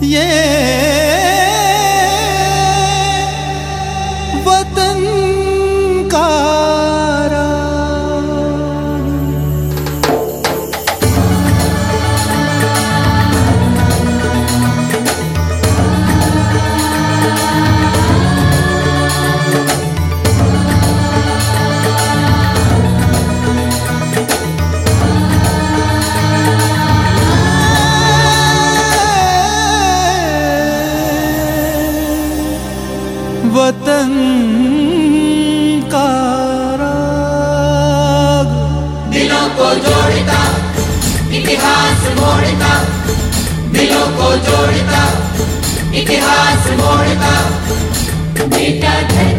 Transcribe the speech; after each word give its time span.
Yeah. 0.00 0.95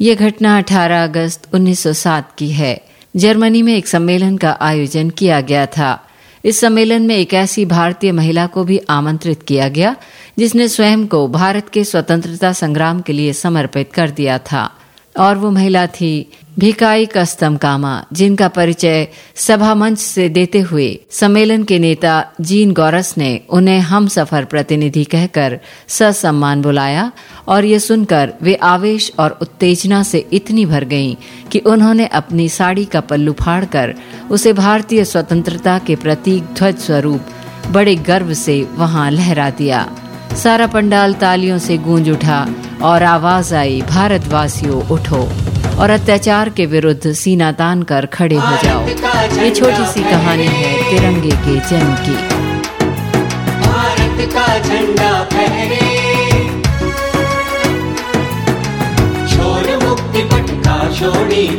ये 0.01 0.15
घटना 0.15 0.59
18 0.59 1.05
अगस्त 1.05 1.55
1907 1.55 2.31
की 2.39 2.51
है। 2.51 2.81
जर्मनी 3.17 3.63
में 3.63 3.77
एक 3.77 3.87
सम्मेलन 3.87 4.37
का 4.37 4.59
आयोजन 4.61 5.11
किया 5.11 5.41
गया 5.41 5.67
था। 5.67 6.05
इस 6.45 6.61
सम्मेलन 6.61 7.03
में 7.03 7.17
एक 7.17 7.35
ऐसी 7.35 7.65
भारतीय 7.65 8.13
महिला 8.13 8.47
को 8.47 8.65
भी 8.65 8.81
आमंत्रित 8.91 9.43
किया 9.43 9.69
गया, 9.69 9.97
जिसने 10.39 10.69
स्वयं 10.69 11.07
को 11.07 11.29
भारत 11.29 11.69
के 11.73 11.85
स्वतंत्रता 11.85 12.53
संग्राम 12.53 13.01
के 13.01 13.13
लिए 13.13 13.33
समर्पित 13.33 13.93
कर 13.93 14.11
दिया 14.11 14.39
था। 14.39 14.71
और 15.19 15.37
वो 15.39 15.51
महिला 15.51 15.87
थी 15.87 16.31
भिकाई 16.59 17.07
कस्तम 17.07 17.57
कामा, 17.57 18.05
जिनका 18.13 18.49
परिचय 18.49 19.09
सभा 19.37 19.75
मंच 19.75 19.99
से 19.99 20.29
देते 20.29 20.61
हुए 20.61 21.01
सम्मेलन 21.11 21.63
के 21.65 21.79
नेता 21.79 22.25
जीन 22.41 22.73
गौरस 22.73 23.15
ने 23.19 23.41
उन्हें 23.51 23.81
हम 23.81 24.07
सफ़र 24.09 24.45
प्रतिनिधि 24.45 25.05
कहकर 25.05 25.59
ससम्मान 25.89 26.63
बुलाया 26.63 27.13
और 27.49 27.65
ये 27.65 27.79
सुनकर 27.79 28.33
वे 28.43 28.55
आवेश 28.55 29.13
और 29.19 29.39
उत्तेजना 29.43 30.03
से 30.03 30.27
इतनी 30.33 30.67
भर 30.67 30.85
गईं 30.85 31.15
कि 31.53 31.59
उन्होंने 31.59 32.07
अपनी 32.07 32.49
साड़ी 32.49 32.85
का 32.85 33.01
पल्लू 33.01 33.33
फाड़कर 33.33 33.95
उसे 34.31 34.53
भारतीय 34.53 35.05
स्वतंत्रता 35.05 35.79
के 35.79 35.97
प्रतीक 35.97 36.45
ध्वज 36.45 36.79
स्वरूप 36.79 37.21
बड़े 37.71 37.95
गर्व 37.97 38.33
से 38.35 38.63
वहाँ 38.63 39.11
लहरा 39.11 39.51
दिया। 39.51 39.87
सारा 40.43 40.67
पंडाल 40.67 41.15
तालियों 41.15 41.59
से 41.59 41.79
गूंज 41.79 42.11
उठा 42.11 42.47
और 42.85 43.03
आवाज़ 43.03 43.55
आई, 43.55 43.83
भारतवासियों, 43.83 44.89
उठो 44.89 45.29
और 45.79 45.91
अत्याचार 45.91 46.49
के 46.49 46.67
विरुद्ध 46.67 47.13
सीना 47.13 47.53
तान 47.53 47.83
कर 47.83 48.07
खड़े 48.07 48.37
हो 48.37 48.57
जाओ। 48.65 48.87
ये 49.43 49.51
छोटी 49.51 49.87
सी 49.87 50.03
कहानी 50.03 50.47
है 50.47 50.91
तिरंगे 50.91 51.31
के 51.31 51.71
जन्म 51.71 51.95
की। 51.95 52.17
भारत 53.65 54.33
झंडा 54.59 55.29
का 55.35 55.95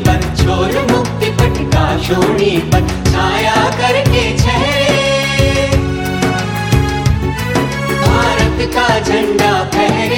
पर 0.05 0.35
छोर 0.35 0.87
मुक्ति 0.91 1.31
पट 1.31 1.73
का 1.73 2.03
शोणी 2.03 2.57
पर 2.57 3.11
छाया 3.11 3.55
करके 3.55 4.37
चेहरे। 4.37 5.05
का 8.75 8.99
झंडा 8.99 9.69
फहरे। 9.73 10.14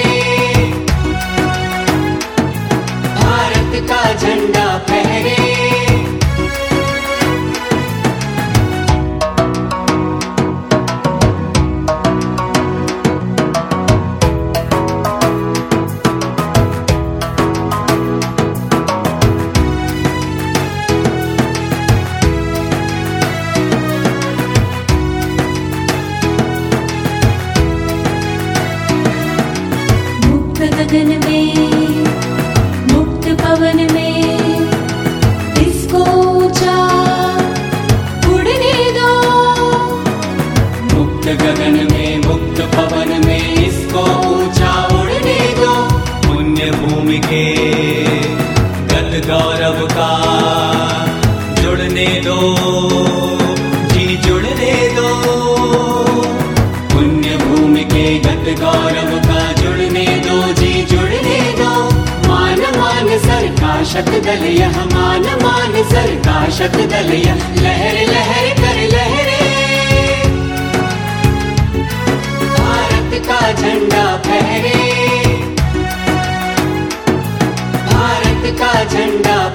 का 3.89 4.13
झंडा 4.13 4.67
फहरे। 4.87 5.66
शक 63.87 64.09
दल 64.25 64.41
मान 64.93 65.25
मान 65.43 65.83
सर 65.83 66.15
का 66.15 66.49
शत 66.49 66.75
दल 66.91 67.11
लहर 67.61 67.95
लहर, 68.07 68.49
कर 68.57 68.79
लहरे। 68.91 69.37
भारत 72.57 73.13
का 73.27 73.51
झंडा 73.51 74.03
फहरे। 74.17 74.73
भारत 77.91 78.59
का 78.59 78.83
झंडा 78.83 79.46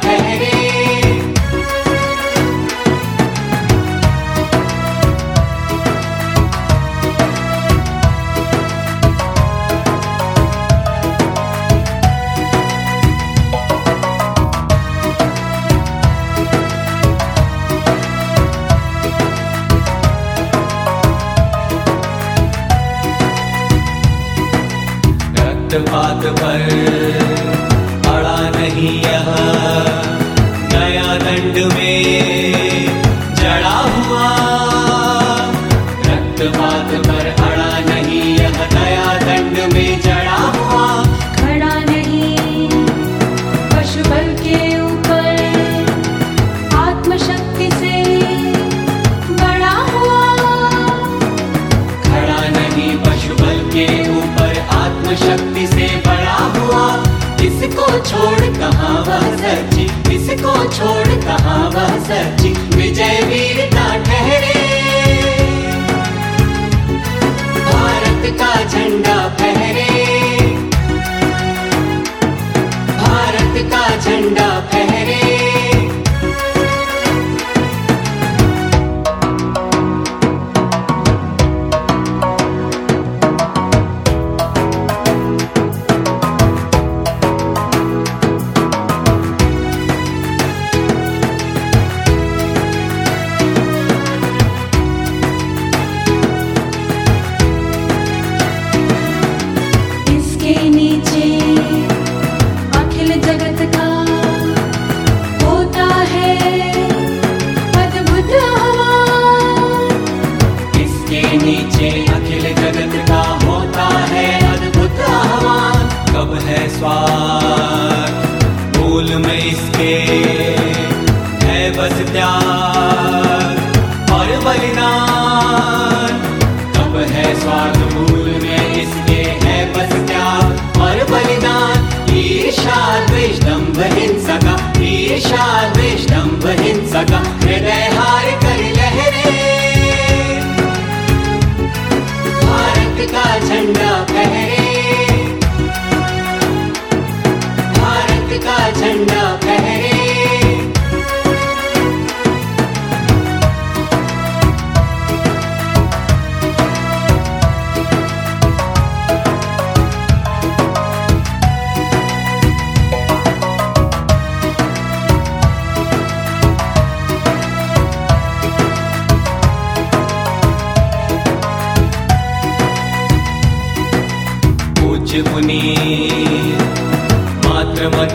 छोड़ 58.06 58.46
कहाँ 58.58 58.94
वह 59.06 59.24
सची 59.36 59.84
इसको 60.14 60.54
छोड़ 60.76 61.14
कहाँ 61.24 61.62
वह 61.70 61.92
सची 62.08 62.52
विजय 62.76 63.20
वीरता 63.30 63.86
ठहरे। 64.04 64.60
भारत 67.70 68.22
का 68.40 68.52
झंडा 68.64 69.18
फहरे। 69.38 69.61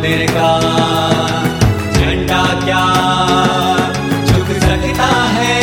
मंदिर 0.08 0.26
का 0.30 0.50
झंडा 1.94 2.44
क्या 2.64 2.84
झुक 4.26 4.52
सकता 4.62 5.08
है? 5.34 5.58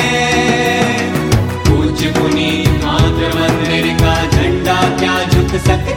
पूज्य 1.69 2.11
मात्र 2.85 3.33
मंदिर 3.39 3.87
का 4.03 4.15
झंडा 4.27 4.81
क्या 4.99 5.17
झुक 5.25 5.57
सकता 5.67 5.94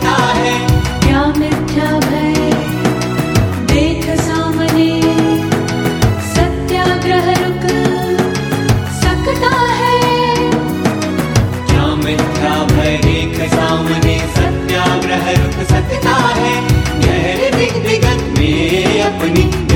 में 19.29 19.66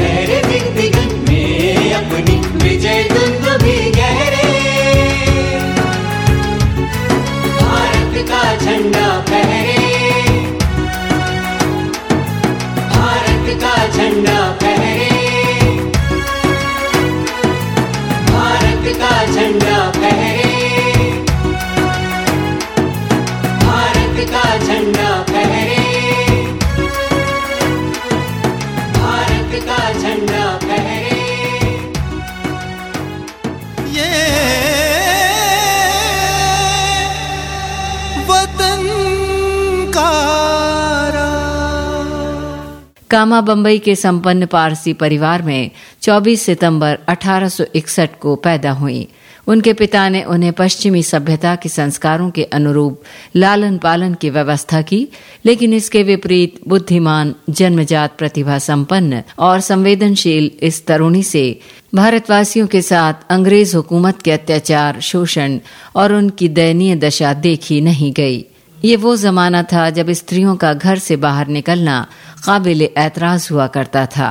कामा 43.22 43.42
बम्बई 43.42 43.80
के 43.80 43.96
संपन्न 43.96 44.46
पारसी 44.46 44.94
परिवार 44.94 45.42
में 45.42 45.72
24 46.02 46.42
सितंबर 46.42 46.98
1861 47.10 48.16
को 48.20 48.36
पैदा 48.36 48.72
हुई। 48.72 49.08
उनके 49.48 49.74
पिता 49.74 50.10
ने 50.10 50.24
उन्हें 50.24 50.54
पश्चिमी 50.54 51.04
सभ्यता 51.04 51.56
के 51.56 51.70
संस्कारों 51.70 52.30
के 52.32 52.44
अनुरूप 52.44 53.02
लालन 53.36 53.78
पालन 53.78 54.14
की 54.14 54.30
व्यवस्था 54.30 54.82
की, 54.82 55.08
लेकिन 55.46 55.74
इसके 55.74 56.04
विपरीत 56.04 56.60
बुद्धिमान, 56.68 57.36
जन्मजात 57.50 58.18
प्रतिभा 58.18 58.58
संपन्न 58.58 59.24
और 59.40 59.60
संवेदनशील 59.60 60.52
इस 60.62 60.86
तरुणी 60.86 61.24
से 61.24 61.60
भारतवासियों 61.96 62.68
के 62.68 62.82
साथ 62.82 63.14
अंग्रेज़ 63.30 63.76
हुकूमत 63.76 64.22
के 64.22 64.32
अत्याचार, 64.32 65.00
शोषण 65.00 65.60
और 65.96 66.14
उनकी 66.14 66.50
दयनीय 66.50 66.96
दशा 66.96 67.34
देखी 67.34 67.82
नहीं 67.82 68.14
गई। 68.14 68.46
ये 68.86 68.96
वो 68.96 69.16
जमाना 69.16 69.64
था 69.64 69.90
जब 69.90 70.10
स्त्रियों 70.12 70.56
का 70.56 70.74
घर 70.74 70.98
से 70.98 71.16
बाहर 71.16 71.48
निकलना 71.48 72.08
काबिल 72.46 72.82
एतराज़ 72.82 73.48
हुआ 73.52 73.68
करता 73.68 74.06
था, 74.06 74.30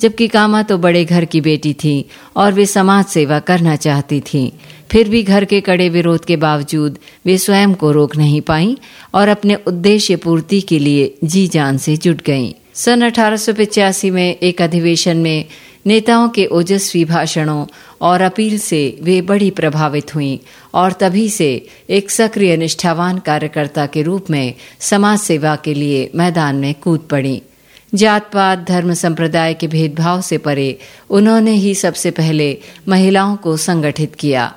जबकि 0.00 0.26
कामा 0.28 0.62
तो 0.62 0.76
बड़े 0.78 1.04
घर 1.04 1.24
की 1.24 1.40
बेटी 1.40 1.72
थी 1.74 1.94
और 2.36 2.52
वे 2.52 2.66
समाज 2.66 3.04
सेवा 3.04 3.38
करना 3.48 3.76
चाहती 3.76 4.20
थी 4.20 4.52
फिर 4.90 5.08
भी 5.08 5.22
घर 5.22 5.44
के 5.44 5.60
कड़े 5.60 5.88
विरोध 5.88 6.24
के 6.24 6.36
बावजूद 6.36 6.98
वे 7.26 7.36
स्वयं 7.38 7.74
को 7.74 7.90
रोक 7.92 8.16
नहीं 8.16 8.40
पाई 8.40 8.76
और 9.14 9.28
अपने 9.28 9.54
उद्देश्य 9.66 10.16
पूर्ति 10.16 10.60
के 10.60 10.78
लिए 10.78 11.12
जी 11.24 11.46
जान 11.48 11.78
से 11.78 11.96
जुट 11.96 12.22
गईं। 12.26 12.52
सन 12.74 13.02
अठारह 13.02 14.10
में 14.12 14.36
एक 14.36 14.62
अधिवेशन 14.62 15.16
में 15.16 15.44
नेताओं 15.86 16.28
के 16.28 16.44
ओजस्वी 16.46 17.04
भाषणों 17.04 17.66
और 18.00 18.22
अपील 18.22 18.58
से 18.58 18.80
वे 19.02 19.20
बड़ी 19.22 19.50
प्रभावित 19.50 20.14
हुईं 20.14 20.38
और 20.74 20.92
तभी 20.92 21.28
से 21.30 21.50
एक 21.90 22.10
सक्रिय 22.10 22.56
निष्ठावान 22.56 23.18
कार्यकर्ता 23.18 23.86
के 23.86 24.02
रूप 24.02 24.30
में 24.30 24.54
समाज 24.80 25.18
सेवा 25.18 25.54
के 25.56 25.74
लिए 25.74 26.10
मैदान 26.14 26.56
में 26.56 26.74
कूद 26.74 27.08
पड़ी 27.10 27.42
जात 27.94 28.30
पात 28.32 28.58
धर्म 28.68 28.92
संप्रदाय 28.94 29.54
के 29.54 29.66
भेदभाव 29.66 30.20
से 30.20 30.38
परे, 30.38 30.78
उन्होंने 31.10 31.50
ही 31.50 31.74
सबसे 31.74 32.10
पहले 32.10 32.58
महिलाओं 32.88 33.36
को 33.36 33.56
संगठित 33.56 34.14
किया। 34.14 34.54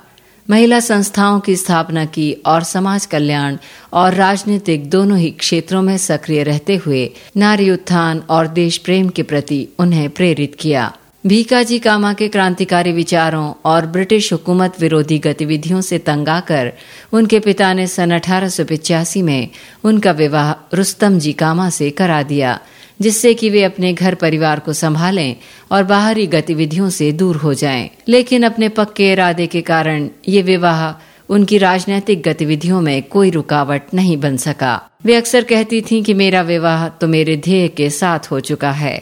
महिला 0.50 0.80
संस्थाओं 0.80 1.40
की 1.40 1.56
स्थापना 1.56 2.06
की 2.06 2.34
और 2.46 2.64
समाज 2.64 3.06
कल्याण 3.06 3.58
और 3.94 4.14
राजनीतिक 4.14 4.90
दोनों 4.90 5.18
ही 5.18 5.32
क्षेत्रों 5.32 5.82
में 5.82 5.98
सक्रिय 5.98 6.44
रहते 6.44 6.76
हुए 6.76 7.10
नारी 7.38 7.70
उत्थान 7.70 8.24
और 8.30 8.48
देश 8.48 8.78
प्रेम 8.78 9.10
के 9.10 9.24
प्रति 9.24 9.68
उन्हें 9.80 10.10
प्रेरित 10.10 10.56
किया। 10.60 10.94
भीकाजी 11.28 11.80
कामा 11.80 12.14
के 12.14 12.28
क्रांतिकारी 12.28 12.92
विचारों 12.92 13.54
और 13.66 13.86
ब्रिटिश 13.86 14.34
हुकूमत 14.34 14.82
विरोधी 14.82 15.20
गतिविधियों 15.20 15.82
से 15.82 15.98
तंग 15.98 16.30
आकर, 16.30 16.74
उनके 17.14 17.40
पिता 17.40 17.74
ने 17.74 17.88
सन 17.88 18.12
अठारह 18.12 19.22
में 19.24 19.50
उनका 19.84 20.12
विवाह 20.12 20.76
रुस्तम 20.76 21.20
जी 21.20 21.34
कामा 21.34 21.70
से 21.70 21.90
करा 21.90 22.24
दिया। 22.24 22.60
जिससे 23.00 23.34
कि 23.34 23.50
वे 23.50 23.64
अपने 23.64 23.94
घर 23.94 24.16
परिवार 24.16 24.60
को 24.60 24.74
संभालें 24.74 25.36
और 25.72 25.84
बाहरी 25.84 26.28
गतिविधियों 26.28 26.90
से 26.90 27.12
दूर 27.12 27.36
हो 27.36 27.54
जाएँ। 27.54 27.90
लेकिन 28.08 28.44
अपने 28.44 28.70
पक्के 28.70 29.12
इरादे 29.12 29.48
के 29.48 29.62
कारण 29.62 30.10
ये 30.28 30.42
विवाह 30.42 30.92
उनकी 31.30 31.58
राजनीतिक 31.58 32.22
गतिविधियों 32.22 32.82
में 32.82 33.02
कोई 33.04 33.30
रुकावट 33.30 33.94
नहीं 33.94 34.18
बन 34.18 34.38
सका। 34.38 34.80
वे 35.06 35.16
अक्सर 35.16 35.44
कहती 35.44 35.82
थीं 35.82 36.04
कि 36.04 36.14
मेरा 36.14 36.42
विवाह 36.42 36.88
तो 36.90 37.08
मेरे 37.08 37.38
ध्येय 37.38 37.68
के 37.68 37.90
साथ 37.90 38.32
हो 38.32 38.40
चुका 38.40 38.72
है। 38.72 39.02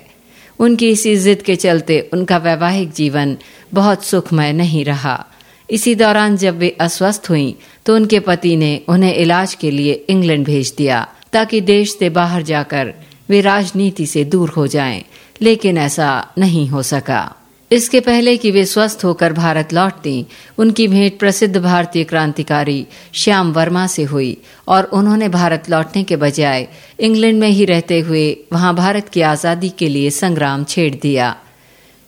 उनकी 0.60 0.90
इसी 0.90 1.16
जिद 1.18 1.42
के 1.42 1.56
चलते 1.56 2.00
उनका 2.14 2.38
वैवाहिक 2.38 2.92
जीवन 2.92 3.38
बहुत 3.74 4.04
सुखमय 4.04 4.54
नहीं 4.54 4.84
रहा। 4.86 5.26
इसी 5.70 5.96
दौरान 5.96 6.38
जब 6.38 6.58
वे 6.58 6.70
अस्वस्थ 6.82 7.30
हुईं 7.30 7.54
तो 7.86 7.96
उनके 7.96 8.20
पति 8.20 8.56
ने 8.56 8.82
उन्हें 8.88 9.14
इलाज 9.16 9.54
के 9.54 9.72
लिए 9.72 9.94
इंग्लैंड 10.10 10.46
भेज 10.46 10.74
दिया, 10.78 11.08
ताकि 11.34 11.62
देश 11.62 11.98
से 12.00 12.10
बाहर 12.10 12.42
जाकर 12.42 12.94
वे 13.32 13.42
राजनीति 13.42 14.06
से 14.06 14.24
दूर 14.26 14.50
हो 14.50 14.66
जाएँ, 14.70 15.04
लेकिन 15.42 15.78
ऐसा 15.80 16.10
नहीं 16.38 16.68
हो 16.70 16.82
सका। 16.86 17.24
इसके 17.72 18.00
पहले 18.00 18.36
कि 18.38 18.50
वे 18.52 18.64
स्वस्थ 18.66 19.04
होकर 19.06 19.34
भारत 19.34 19.74
लौटती 19.74 20.16
उनकी 20.58 20.88
भेंट 20.88 21.20
प्रसिद्ध 21.20 21.58
भारतीय 21.58 22.04
क्रांतिकारी 22.04 22.86
श्याम 23.14 23.52
वर्मा 23.54 23.86
से 23.88 24.04
हुई 24.04 24.38
और 24.68 24.90
उन्होंने 24.94 25.30
भारत 25.30 25.70
लौटने 25.70 26.04
के 26.04 26.16
बजाय 26.18 26.68
इंग्लैंड 27.00 27.40
में 27.40 27.48
ही 27.50 27.66
रहते 27.66 28.00
हुए 28.00 28.26
वहाँ 28.54 28.74
भारत 28.76 29.10
की 29.10 29.22
आज़ादी 29.28 29.70
के 29.80 29.90
लिए 29.90 30.10
संग्राम 30.12 30.64
छेड़ 30.66 30.94
दिया। 30.96 31.36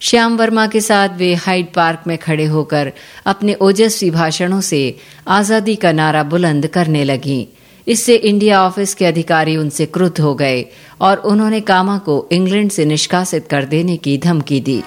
श्याम 0.01 0.37
वर्मा 0.37 0.67
के 0.67 0.81
साथ 0.81 1.17
वे 1.17 1.33
हाइड 1.37 1.73
पार्क 1.73 2.03
में 2.07 2.17
खड़े 2.17 2.45
होकर 2.47 2.91
अपने 3.25 3.53
ओजस्वी 3.61 4.09
भाषणों 4.11 4.61
से 4.61 4.83
आज़ादी 5.31 5.75
का 5.75 5.91
नारा 5.91 6.23
बुलंद 6.25 6.67
करने 6.67 7.03
लगी। 7.03 7.41
इससे 7.87 8.15
इंडिया 8.15 8.63
ऑफ़िस 8.63 8.93
के 8.93 9.05
अधिकारी 9.05 9.57
उनसे 9.57 9.85
क्रुद्ध 9.85 10.19
हो 10.19 10.33
गए 10.35 10.65
और 11.01 11.17
उन्होंने 11.17 11.61
कामा 11.61 11.97
को 11.97 12.27
इंग्लैंड 12.31 12.71
से 12.71 12.85
निष्कासित 12.85 13.47
कर 13.47 13.65
देने 13.65 13.97
की 13.97 14.17
धमकी 14.17 14.59
दी। 14.59 14.81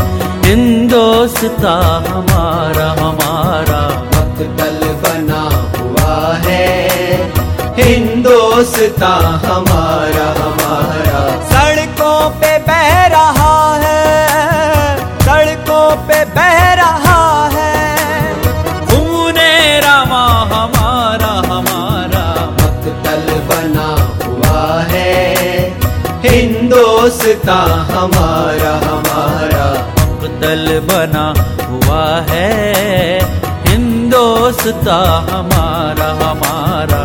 इन 0.52 0.88
दोस्ता 0.88 2.04
हमारा 2.08 2.90
हमारा। 2.90 3.88
मकतल 3.98 4.88
बना 4.88 5.42
हुआ 5.78 6.34
है। 6.34 6.88
हिंदोस्ता 7.78 9.14
हमारा 9.46 10.44
हमारा। 10.44 11.15
हिंदोस्ता 27.36 27.62
हमारा 27.92 28.72
हमारा 28.84 29.66
मकतल 29.98 30.64
बना 30.88 31.26
हुआ 31.68 32.04
है। 32.30 32.48
हिंदोस्ता 33.66 34.98
हमारा 35.30 36.10
हमारा। 36.22 37.04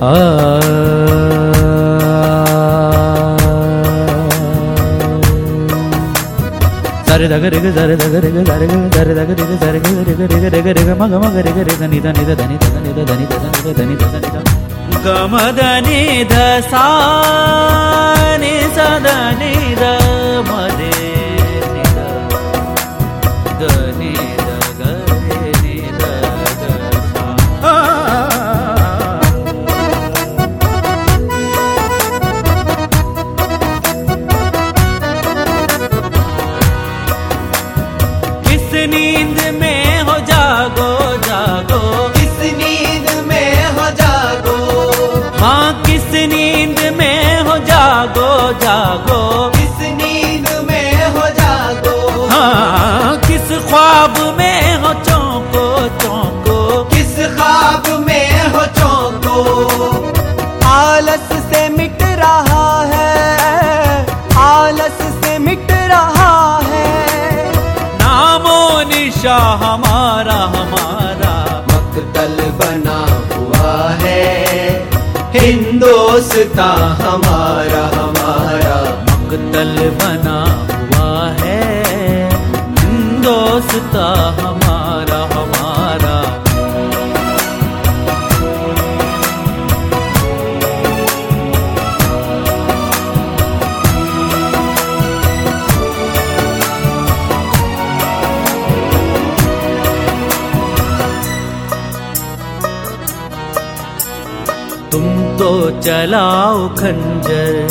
సరే 0.00 0.87
దగ్గర 7.67 7.71
సరే 7.77 7.95
దగ్గర 7.95 8.25
సరే 8.49 8.67
సరే 8.95 9.13
దగ్గర 9.13 9.39
సరే 9.63 9.79
రిగ 10.33 10.45
రిగ 10.55 10.67
రిగ 10.77 10.89
మగ 11.01 11.13
మగ 11.23 11.37
రిగ 11.47 11.59
రిగ 11.69 11.81
నిద 11.93 12.07
నిద 12.17 12.31
ధని 12.39 12.57
ధ 12.63 12.65
నిద 12.85 12.99
ధని 13.09 13.25
ధ 13.33 13.35
నిద 13.55 13.69
ధని 13.79 13.95
ధ 14.01 14.13
నిద 14.15 14.35
గమ 15.05 15.33
ధని 15.59 15.99
ధ 16.31 16.35
సా 16.71 16.85
ని 18.43 18.55
సద 18.77 19.07
ని 19.41 19.53
ద 19.81 19.83
మదే 20.49 20.93
हिंदोस्ता 76.38 76.66
हमारा 76.98 77.80
हमारा 77.94 78.76
मकतल 79.06 79.74
बना 80.00 80.36
हुआ 80.70 81.24
है। 81.40 82.30
दोस्ता 83.24 84.06
हमारा 84.40 84.67
चलाओ 105.80 106.68
खंजर, 106.68 107.68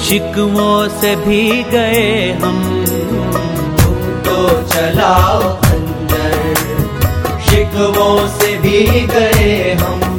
शिकवों 0.00 0.88
से 1.00 1.14
भी 1.16 1.62
गए 1.62 2.32
हम। 2.32 2.58
तुम 3.80 3.98
तो 4.26 4.62
चलाओ 4.62 5.40
खंजर, 5.62 6.54
शिकवों 7.50 8.28
से 8.28 8.56
भी 8.58 9.06
गए 9.06 9.76
हम। 9.80 10.15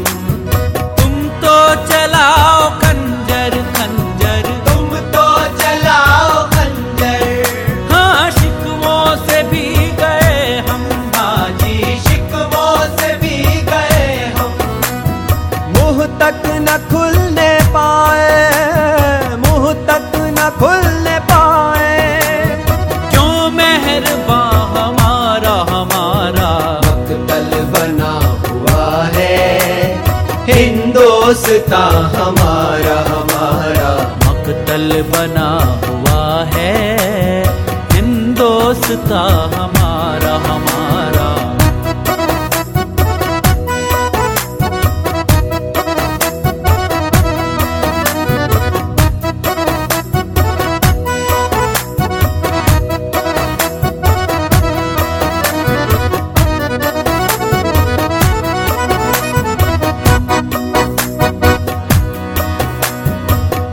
हिंदोस्ता 39.07 39.23
हमारा 39.55 40.33
हमारा। 40.47 41.27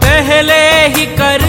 पहले 0.04 0.62
ही 0.94 1.04
कर 1.18 1.43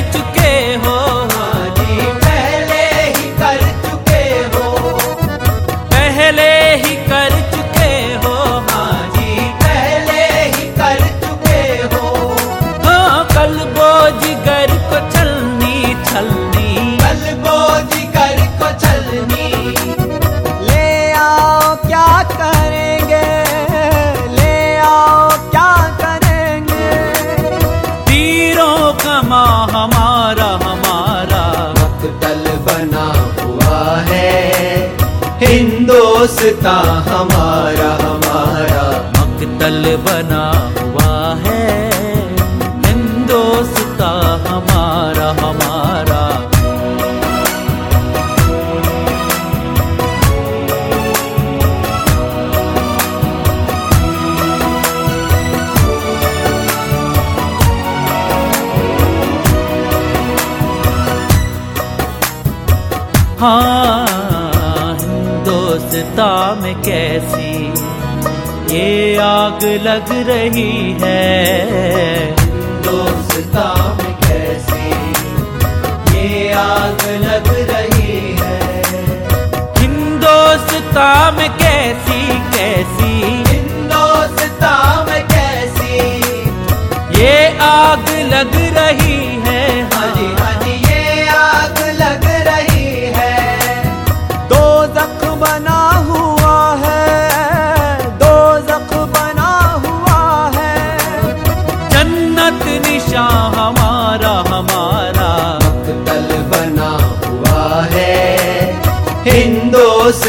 हिंदोस्ता 36.46 36.74
हमारा 37.10 37.90
हमारा 38.02 38.84
मकतल 39.18 39.84
बना। 40.06 40.55
में 66.62 66.76
कैसी 66.82 67.54
ये 68.76 69.18
आग 69.22 69.64
लग 69.88 70.10
रही 70.30 70.72
है? 71.02 72.32
दोस्ता 72.88 73.68
में 74.00 74.14
कैसी 74.26 74.88
ये 76.18 76.52
आग 76.64 77.02
लग 77.26 77.48
रही 77.72 78.18
है? 78.42 78.82
हिंदोस्ता 79.80 81.10
में 81.38 81.50
कैसी 81.62 82.22
कैसी? 82.56 83.14
हिंदोस्ता 83.52 84.74
में 85.10 85.22
कैसी 85.34 85.94
ये 87.22 87.36
आग 87.70 88.10
लग 88.34 88.56
रही 88.78 89.05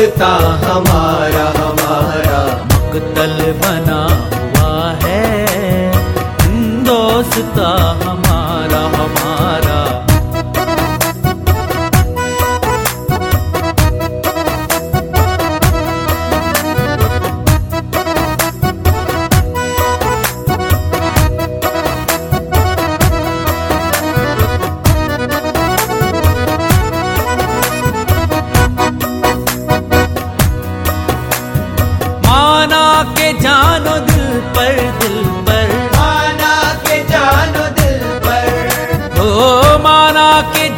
करता 0.07 0.27
हमारा 0.65 1.06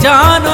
জানো 0.04 0.47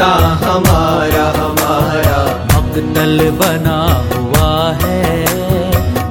रास्ता 0.00 0.28
हमारा 0.42 1.24
हमारा 1.38 2.20
मकतल 2.52 3.18
बना 3.40 3.80
हुआ 4.12 4.52
है। 4.82 5.02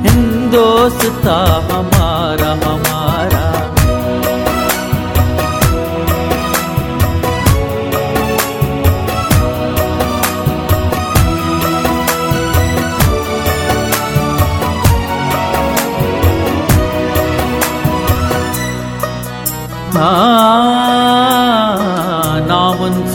हिंदोसता 0.06 1.38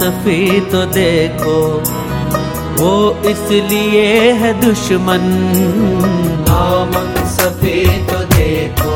सफी 0.04 0.60
तो 0.70 0.80
देखो 0.94 1.58
वो 2.78 2.90
इसलिए 3.30 4.32
है 4.40 4.50
दुश्मन। 4.60 5.22
नामक 6.48 7.14
सफी 7.34 7.84
तो 8.10 8.18
देखो 8.34 8.92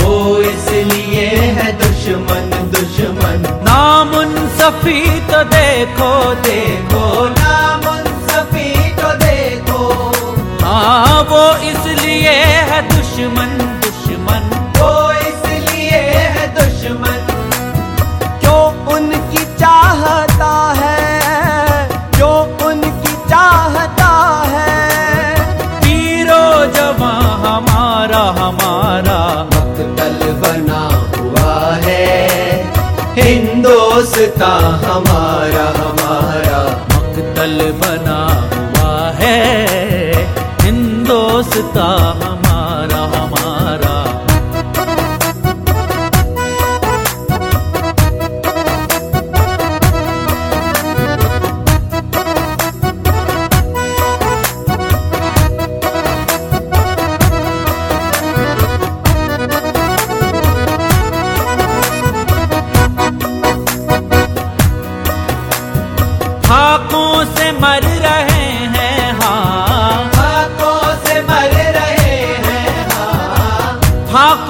वो 0.00 0.16
इसलिए 0.40 1.28
है 1.58 1.70
दुश्मन 1.82 2.50
दुश्मन। 2.74 3.46
नामुन 3.68 4.34
सफी 4.58 4.98
तो 5.30 5.44
देखो 5.54 6.10
देखो 6.48 7.04
नामुन 7.38 8.10
सफी 8.26 8.72
तो 8.98 9.12
देखो। 9.24 9.80
हाँ 10.64 11.22
वो 11.30 11.44
इसलिए 11.70 12.36
है 12.72 12.82
दुश्मन। 12.88 13.55
हमारा 34.84 35.66
हमारा 35.78 36.60
मकतल 36.92 37.58
बना 37.80 38.20
हुआ 38.52 38.94
है। 39.20 39.40
हिंदोस्तान 40.64 42.15
hát 74.16 74.45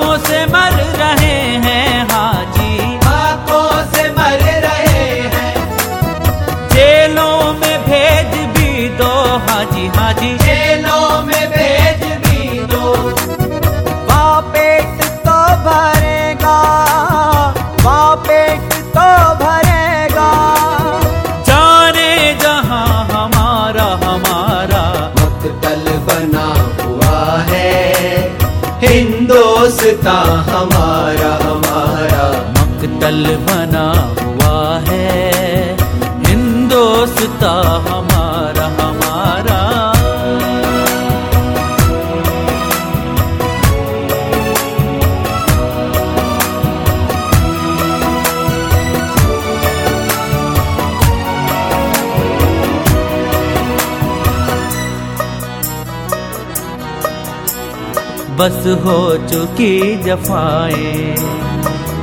बस 58.38 58.62
हो 58.84 58.96
चुकी 59.28 59.74
जफाएँ। 60.02 61.14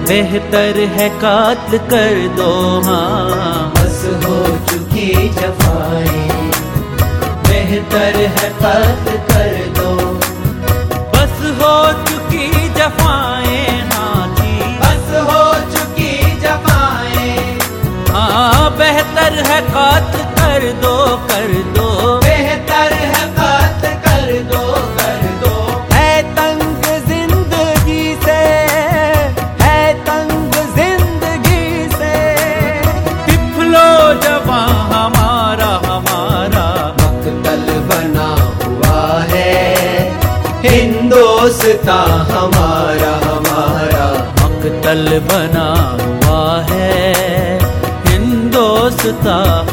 बेहतर 0.07 0.79
है 0.95 1.09
कात 1.19 1.69
कर 1.91 2.15
दो 2.37 2.49
हाँ। 2.85 3.69
बस 3.75 3.99
हो 4.25 4.37
चुकी 4.69 5.09
जफाएँ। 5.39 6.51
बेहतर 7.47 8.15
है 8.37 8.49
कात 8.63 9.05
कर 9.29 9.53
दो। 9.77 9.91
बस 11.13 11.37
हो 11.61 11.75
चुकी 12.09 12.47
जफाएँ 12.79 13.79
हाँ 13.91 14.27
जी। 14.39 14.73
बस 14.81 15.13
हो 15.29 15.43
चुकी 15.75 16.11
जफाएँ। 16.41 17.37
हाँ 18.11 18.71
बेहतर 18.77 19.41
है 19.51 19.61
कात 19.69 20.15
कर 20.39 20.71
दो 20.81 20.95
हिंदोस्ता 49.03 49.72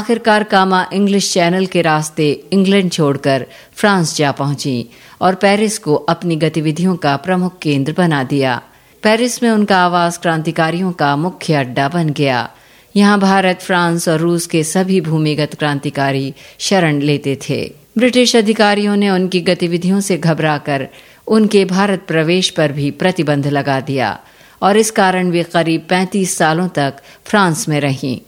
आखिरकार 0.00 0.42
कामा 0.42 0.86
इंग्लिश 0.92 1.32
चैनल 1.32 1.66
के 1.66 1.80
रास्ते 1.82 2.26
इंग्लैंड 2.52 2.90
छोड़कर 2.92 3.44
फ्रांस 3.72 4.16
जा 4.16 4.30
पहुँची 4.32 4.90
और 5.20 5.34
पेरिस 5.34 5.78
को 5.78 5.94
अपनी 5.94 6.36
गतिविधियों 6.36 6.96
का 6.96 7.16
प्रमुख 7.16 7.58
केंद्र 7.58 7.92
बना 7.92 8.22
दिया। 8.24 8.54
पेरिस 9.02 9.42
में 9.42 9.50
उनका 9.50 9.78
आवास 9.78 10.18
क्रांतिकारियों 10.18 10.92
का 10.92 11.16
मुख्य 11.16 11.54
अड्डा 11.54 11.88
बन 11.88 12.08
गया। 12.08 12.38
यहाँ 12.96 13.18
भारत, 13.20 13.60
फ्रांस 13.60 14.08
और 14.08 14.18
रूस 14.18 14.46
के 14.46 14.64
सभी 14.64 15.00
भूमिगत 15.00 15.54
क्रांतिकारी 15.54 16.34
शरण 16.58 17.00
लेते 17.00 17.38
थे। 17.48 17.60
ब्रिटिश 17.98 18.36
अधिकारियों 18.36 18.96
ने 18.96 19.10
उनकी 19.10 19.40
गतिविधियों 19.40 20.00
से 20.00 20.18
घबराकर 20.18 20.88
उनके 21.26 21.64
भारत 21.64 22.04
प्रवेश 22.08 22.50
पर 22.50 22.72
भी 22.72 22.90
प्रतिबंध 22.90 23.46
लगा 23.48 23.80
दिया 23.80 24.18
और 24.62 24.76
इस 24.76 24.90
कारण 24.90 25.30
वे 25.30 25.42
करीब 25.42 25.86
35 25.90 26.36
सालों 26.38 26.68
तक 26.68 27.04
फ्रांस 27.24 27.68
में 27.68 27.80
रहीं। 27.80 28.18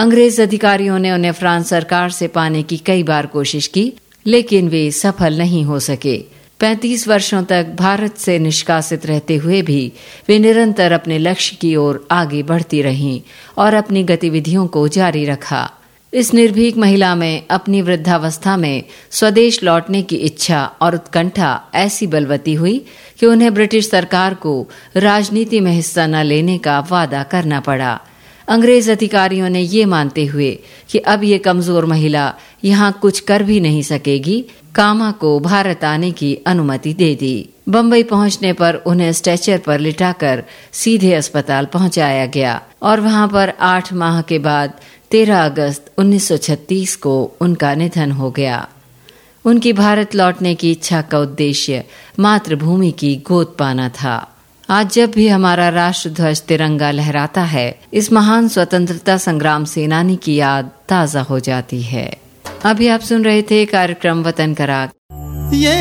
अंग्रेज़ 0.00 0.42
अधिकारियों 0.42 0.98
ने 0.98 1.12
उन्हें 1.12 1.32
फ्रांस 1.32 1.68
सरकार 1.68 2.10
से 2.10 2.28
पाने 2.28 2.62
की 2.62 2.76
कई 2.76 3.02
बार 3.02 3.26
कोशिश 3.26 3.66
की, 3.66 3.92
लेकिन 4.26 4.68
वे 4.68 4.90
सफल 4.90 5.38
नहीं 5.38 5.64
हो 5.64 5.80
सके। 5.80 6.24
35 6.60 7.08
वर्षों 7.08 7.42
तक 7.44 7.66
भारत 7.74 8.16
से 8.16 8.38
निष्कासित 8.38 9.06
रहते 9.06 9.36
हुए 9.36 9.62
भी 9.62 9.92
वे 10.28 10.38
निरंतर 10.38 10.92
अपने 10.92 11.18
लक्ष्य 11.18 11.56
की 11.60 11.76
ओर 11.76 12.08
आगे 12.10 12.42
बढ़ती 12.42 12.82
रहीं 12.82 13.20
और 13.58 13.74
अपनी 13.74 14.02
गतिविधियों 14.02 14.66
को 14.66 14.88
जारी 14.88 15.24
रखा। 15.24 15.70
इस 16.14 16.34
निर्भीक 16.34 16.76
महिला 16.76 17.14
में 17.14 17.46
अपनी 17.50 17.82
वृद्धावस्था 17.82 18.56
में 18.56 18.84
स्वदेश 19.10 19.62
लौटने 19.62 20.02
की 20.02 20.16
इच्छा 20.16 20.64
और 20.80 20.94
उत्कंठा 20.94 21.62
ऐसी 21.74 22.06
बलवती 22.06 22.54
हुई 22.54 22.86
कि 23.20 23.26
उन्हें 23.26 23.54
ब्रिटिश 23.54 23.90
सरकार 23.90 24.34
को 24.34 24.68
राजनीति 24.96 25.60
में 25.60 25.72
हिस्सा 25.72 26.06
न 26.06 26.16
लेने 26.16 26.58
का 26.58 26.80
वादा 26.90 27.22
करना 27.22 27.60
पड़ा। 27.60 28.00
अंग्रेज़ 28.50 28.90
अधिकारियों 28.90 29.48
ने 29.48 29.60
ये 29.60 29.84
मानते 29.84 30.24
हुए 30.24 30.50
कि 30.90 30.98
अब 30.98 31.24
ये 31.24 31.38
कमज़ोर 31.38 31.84
महिला 31.84 32.32
यहाँ 32.64 32.92
कुछ 33.02 33.20
कर 33.20 33.42
भी 33.42 33.60
नहीं 33.60 33.82
सकेगी, 33.82 34.40
कामा 34.74 35.10
को 35.12 35.38
भारत 35.40 35.84
आने 35.84 36.10
की 36.12 36.34
अनुमति 36.46 36.94
दे 36.94 37.14
दी। 37.14 37.48
बम्बई 37.68 38.02
पहुँचने 38.02 38.52
पर 38.52 38.74
उन्हें 38.86 39.12
स्ट्रेचर 39.12 39.58
पर 39.58 39.78
लिटाकर 39.78 40.42
सीधे 40.72 41.12
अस्पताल 41.14 41.66
पहुँचाया 41.66 42.26
गया 42.26 42.60
और 42.82 43.00
वहाँ 43.00 43.28
पर 43.28 43.52
आठ 43.60 43.92
माह 43.92 44.20
के 44.22 44.38
बाद 44.38 44.80
13 45.10 45.44
अगस्त 45.44 45.92
1936 45.98 46.94
को 46.96 47.22
उनका 47.40 47.74
निधन 47.74 48.10
हो 48.10 48.30
गया। 48.30 48.66
उनकी 49.44 49.72
भारत 49.72 50.14
लौटने 50.14 50.54
की 50.54 50.70
इच्छा 50.70 51.02
का 51.02 51.18
उद्देश्य 51.18 51.84
मातृभूमि 52.18 52.90
की 52.90 53.14
गोद 53.26 53.54
पाना 53.58 53.88
था। 53.88 54.16
आज 54.70 54.92
जब 54.92 55.10
भी 55.10 55.26
हमारा 55.28 55.68
राष्ट्र 55.68 56.10
ध्वज 56.10 56.40
तिरंगा 56.42 56.90
लहराता 56.90 57.42
है, 57.42 57.80
इस 57.94 58.12
महान 58.12 58.48
स्वतंत्रता 58.48 59.16
संग्राम 59.16 59.64
सेनानी 59.64 60.16
की 60.16 60.34
याद 60.34 60.70
ताज़ा 60.88 61.22
हो 61.22 61.38
जाती 61.40 61.82
है। 61.82 62.04
अभी 62.64 62.88
आप 62.88 63.00
सुन 63.00 63.24
रहे 63.24 63.42
थे 63.42 63.64
कार्यक्रम 63.66 64.22
वतन 64.22 64.54
करा 64.54 64.82
ये 65.54 65.74